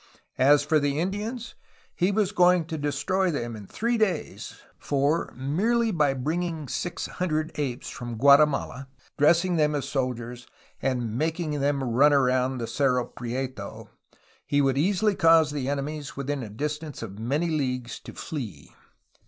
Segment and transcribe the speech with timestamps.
[0.39, 1.53] As for the Indians
[1.93, 7.51] he was going to destroy them in three days, for merely by bringing six hundred
[7.53, 8.87] apes from Guatemala,
[9.19, 10.47] dressing them as soldiers,
[10.81, 13.89] and making them run around the Cerro Prieto
[14.47, 18.73] he would easily cause the enemies within a distance of many leagues to flee.